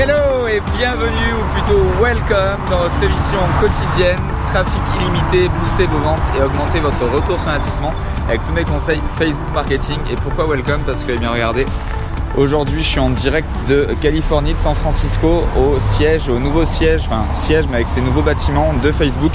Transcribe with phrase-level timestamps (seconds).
[0.00, 6.20] Hello et bienvenue ou plutôt welcome dans votre émission quotidienne Trafic illimité, booster vos ventes
[6.38, 7.92] et augmenter votre retour sur investissement
[8.28, 9.98] avec tous mes conseils Facebook marketing.
[10.12, 10.82] Et pourquoi welcome?
[10.86, 11.66] Parce que eh bien regardez,
[12.36, 17.02] aujourd'hui je suis en direct de Californie, de San Francisco au siège, au nouveau siège,
[17.06, 19.32] enfin siège mais avec ces nouveaux bâtiments de Facebook.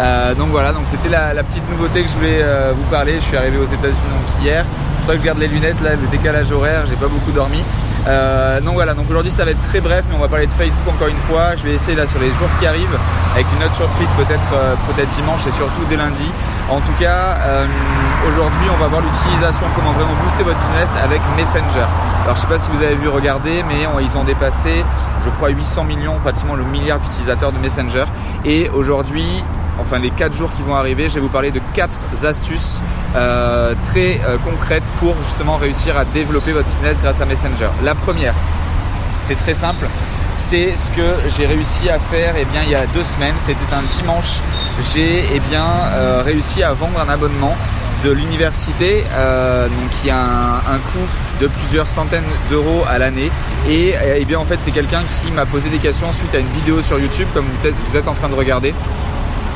[0.00, 3.16] Euh, donc voilà, donc c'était la, petite nouveauté que je voulais euh, vous parler.
[3.16, 4.64] Je suis arrivé aux États-Unis hier.
[5.08, 7.64] Que je garde les lunettes là, le décalage horaire, j'ai pas beaucoup dormi.
[8.06, 10.52] Euh, donc voilà, donc aujourd'hui ça va être très bref, mais on va parler de
[10.52, 11.56] Facebook encore une fois.
[11.56, 12.98] Je vais essayer là sur les jours qui arrivent,
[13.32, 16.30] avec une autre surprise peut-être euh, peut-être dimanche et surtout dès lundi.
[16.68, 17.64] En tout cas, euh,
[18.28, 21.88] aujourd'hui on va voir l'utilisation, comment vraiment booster votre business avec Messenger.
[22.24, 24.84] Alors je sais pas si vous avez vu regarder, mais ils ont dépassé,
[25.24, 28.04] je crois, 800 millions, pratiquement le milliard d'utilisateurs de Messenger.
[28.44, 29.42] Et aujourd'hui,
[29.80, 31.90] enfin les 4 jours qui vont arriver, je vais vous parler de 4
[32.24, 32.80] astuces
[33.16, 37.68] euh, très euh, concrètes pour justement réussir à développer votre business grâce à Messenger.
[37.82, 38.34] La première,
[39.20, 39.86] c'est très simple,
[40.36, 43.72] c'est ce que j'ai réussi à faire eh bien, il y a deux semaines, c'était
[43.72, 44.40] un dimanche,
[44.92, 47.56] j'ai eh bien, euh, réussi à vendre un abonnement
[48.04, 51.08] de l'université donc qui a un, coût
[51.40, 53.28] de plusieurs centaines d'euros à l'année.
[53.68, 56.46] Et eh bien en fait c'est quelqu'un qui m'a posé des questions suite à une
[56.46, 58.72] vidéo sur YouTube comme vous êtes en train de regarder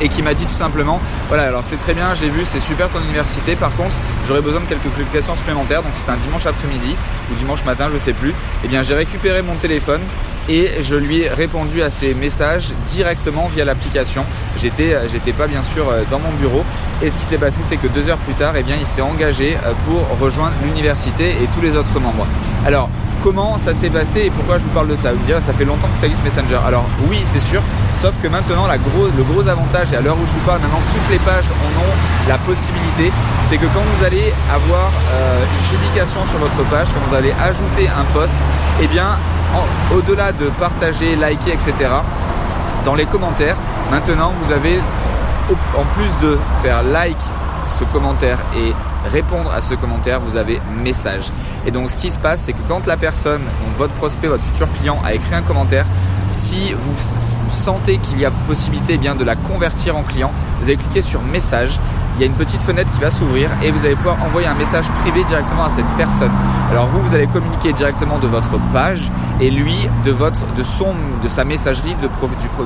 [0.03, 2.89] et qui m'a dit tout simplement voilà alors c'est très bien j'ai vu c'est super
[2.89, 3.95] ton université par contre
[4.27, 6.95] j'aurais besoin de quelques publications supplémentaires donc c'était un dimanche après-midi
[7.31, 8.33] ou dimanche matin je sais plus et
[8.65, 10.01] eh bien j'ai récupéré mon téléphone
[10.49, 14.25] et je lui ai répondu à ses messages directement via l'application.
[14.57, 16.63] J'étais, j'étais pas bien sûr euh, dans mon bureau.
[17.01, 19.01] Et ce qui s'est passé, c'est que deux heures plus tard, eh bien, il s'est
[19.01, 22.27] engagé euh, pour rejoindre l'université et tous les autres membres.
[22.65, 22.89] Alors,
[23.23, 25.13] comment ça s'est passé et pourquoi je vous parle de ça?
[25.13, 26.59] Vous me direz, ça fait longtemps que ça existe Messenger.
[26.65, 27.61] Alors oui, c'est sûr,
[28.03, 31.09] sauf que maintenant, le gros avantage, et à l'heure où je vous parle, maintenant toutes
[31.09, 31.95] les pages en ont
[32.27, 36.99] la possibilité, c'est que quand vous allez avoir euh, une publication sur votre page, quand
[37.07, 38.35] vous allez ajouter un post,
[38.81, 39.17] eh bien,
[39.95, 41.73] au-delà de partager, liker, etc.,
[42.83, 43.55] dans les commentaires,
[43.89, 44.81] maintenant, vous avez,
[45.73, 47.15] en plus de faire like
[47.67, 48.73] ce commentaire et
[49.09, 51.31] répondre à ce commentaire, vous avez message.
[51.65, 53.41] Et donc ce qui se passe, c'est que quand la personne,
[53.77, 55.85] votre prospect, votre futur client a écrit un commentaire,
[56.27, 56.95] si vous,
[57.49, 61.01] sentez qu'il y a possibilité eh bien, de la convertir en client, vous allez cliquer
[61.01, 61.79] sur message
[62.15, 64.53] il y a une petite fenêtre qui va s'ouvrir et vous allez pouvoir envoyer un
[64.55, 66.31] message privé directement à cette personne.
[66.71, 69.75] Alors vous, vous allez communiquer directement de votre page et lui
[70.05, 70.93] de votre, de son,
[71.23, 72.07] de sa messagerie de,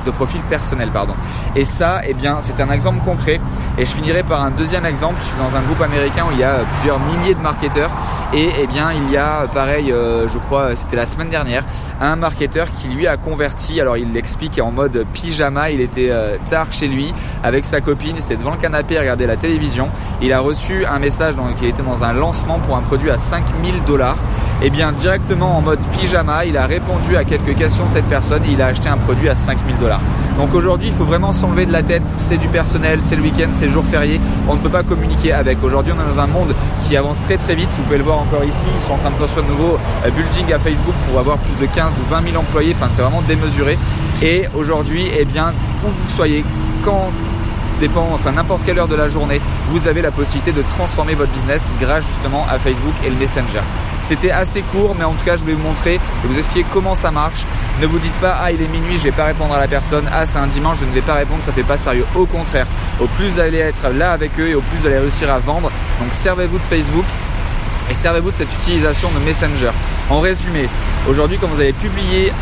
[0.04, 1.14] de profil personnel, pardon.
[1.56, 3.40] Et ça, eh bien, c'est un exemple concret.
[3.78, 5.16] Et je finirai par un deuxième exemple.
[5.20, 7.90] Je suis dans un groupe américain où il y a plusieurs milliers de marketeurs
[8.34, 11.64] et eh bien, il y a pareil, euh, je crois, c'était la semaine dernière,
[12.00, 13.80] un marketeur qui lui a converti.
[13.80, 15.70] Alors il l'explique en mode pyjama.
[15.70, 18.16] Il était euh, tard chez lui avec sa copine.
[18.16, 19.88] C'était devant le canapé, regarder la télévision.
[20.20, 23.18] Il a reçu un message donc, il était dans un lancement pour un produit à
[23.18, 24.16] 5000 dollars.
[24.62, 28.42] Et bien directement en mode pyjama, il a répondu à quelques questions de cette personne
[28.44, 30.00] et il a acheté un produit à 5000 dollars.
[30.36, 32.02] Donc aujourd'hui, il faut vraiment s'enlever de la tête.
[32.18, 34.20] C'est du personnel, c'est le week-end, c'est le jour férié.
[34.48, 35.62] On ne peut pas communiquer avec.
[35.62, 37.68] Aujourd'hui, on est dans un monde qui avance très très vite.
[37.70, 38.64] Vous pouvez le voir encore ici.
[38.80, 41.66] Ils sont en train de construire de nouveaux euh, buildings à Facebook pour avoir plus
[41.66, 42.74] de 15 ou 20 000 employés.
[42.74, 43.78] Enfin, c'est vraiment démesuré.
[44.22, 45.52] Et aujourd'hui, eh bien,
[45.84, 46.44] où vous soyez,
[46.84, 47.10] quand
[47.78, 51.32] dépend, enfin n'importe quelle heure de la journée, vous avez la possibilité de transformer votre
[51.32, 53.60] business grâce justement à Facebook et le Messenger.
[54.02, 56.94] C'était assez court, mais en tout cas, je vais vous montrer et vous expliquer comment
[56.94, 57.44] ça marche.
[57.80, 60.08] Ne vous dites pas, ah, il est minuit, je vais pas répondre à la personne.
[60.12, 62.04] Ah, c'est un dimanche, je ne vais pas répondre, ça fait pas sérieux.
[62.14, 62.66] Au contraire,
[63.00, 65.38] au plus vous allez être là avec eux et au plus vous allez réussir à
[65.38, 65.70] vendre.
[66.00, 67.04] Donc, servez-vous de Facebook
[67.90, 69.70] et servez-vous de cette utilisation de Messenger.
[70.10, 70.68] En résumé,
[71.08, 72.32] aujourd'hui quand vous allez publier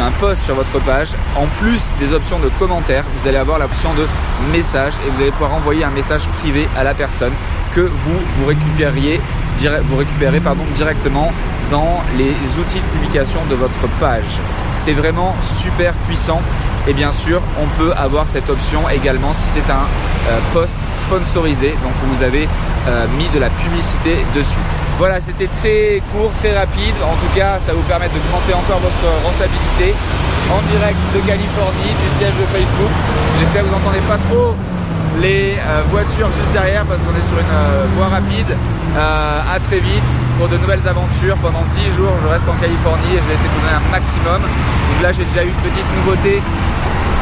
[0.00, 3.90] un post sur votre page, en plus des options de commentaires, vous allez avoir l'option
[3.94, 4.06] de
[4.52, 7.32] message et vous allez pouvoir envoyer un message privé à la personne
[7.72, 9.20] que vous vous récupériez
[9.84, 10.40] vous récupérez
[10.74, 11.32] directement
[11.70, 14.40] dans les outils de publication de votre page.
[14.74, 16.42] C'est vraiment super puissant
[16.86, 19.86] et bien sûr on peut avoir cette option également si c'est un
[20.28, 22.48] euh, post sponsorisé donc vous avez
[22.88, 24.62] euh, mis de la publicité dessus.
[24.98, 26.94] Voilà, c'était très court, très rapide.
[27.02, 29.92] En tout cas, ça vous permet d'augmenter encore votre rentabilité
[30.54, 32.92] en direct de Californie, du siège de Facebook.
[33.40, 34.54] J'espère que vous n'entendez pas trop
[35.20, 38.54] les euh, voitures juste derrière parce qu'on est sur une voie rapide.
[38.96, 41.36] Euh, à très vite pour de nouvelles aventures.
[41.42, 43.90] Pendant 10 jours, je reste en Californie et je vais essayer de vous donner un
[43.90, 44.40] maximum.
[44.40, 46.40] Donc là, j'ai déjà eu une petite nouveauté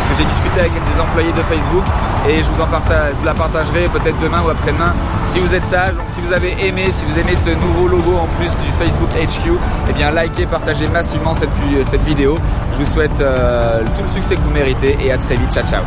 [0.09, 1.85] que j'ai discuté avec des employés de Facebook
[2.29, 5.95] et je vous, la partagerai peut-être demain ou après-demain si vous êtes sage.
[5.95, 9.11] Donc si vous avez aimé, si vous aimez ce nouveau logo en plus du Facebook
[9.11, 9.59] HQ,
[9.89, 11.51] eh bien likez, partagez massivement cette,
[11.85, 12.39] cette vidéo.
[12.73, 15.53] Je vous souhaite tout le succès que vous méritez et à très vite.
[15.53, 15.83] Ciao ciao